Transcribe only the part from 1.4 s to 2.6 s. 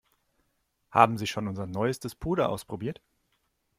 unser neuestes Puder